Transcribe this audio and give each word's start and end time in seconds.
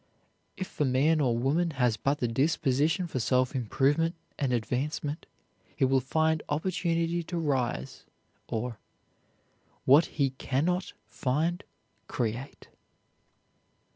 If 0.57 0.81
a 0.81 0.83
man 0.83 1.21
or 1.21 1.37
woman 1.37 1.69
has 1.77 1.95
but 1.95 2.17
the 2.17 2.27
disposition 2.27 3.05
for 3.05 3.19
self 3.19 3.53
improvement 3.53 4.15
and 4.39 4.51
advancement 4.51 5.27
he 5.75 5.85
will 5.85 5.99
find 5.99 6.41
opportunity 6.49 7.21
to 7.21 7.37
rise 7.37 8.03
or 8.47 8.79
"what 9.85 10.05
he 10.17 10.31
can 10.31 10.65
not 10.65 10.93
find 11.05 11.63
create." 12.07 12.67